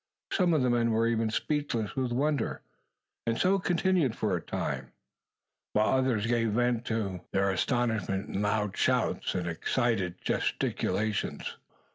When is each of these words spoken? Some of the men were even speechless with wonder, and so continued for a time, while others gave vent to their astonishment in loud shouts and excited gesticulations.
Some 0.33 0.55
of 0.55 0.63
the 0.63 0.69
men 0.71 0.89
were 0.89 1.05
even 1.05 1.29
speechless 1.29 1.95
with 1.95 2.11
wonder, 2.11 2.63
and 3.27 3.37
so 3.37 3.59
continued 3.59 4.15
for 4.15 4.35
a 4.35 4.41
time, 4.41 4.93
while 5.73 5.95
others 5.99 6.25
gave 6.25 6.53
vent 6.53 6.85
to 6.85 7.21
their 7.33 7.51
astonishment 7.51 8.27
in 8.27 8.41
loud 8.41 8.75
shouts 8.75 9.35
and 9.35 9.45
excited 9.47 10.15
gesticulations. 10.21 11.55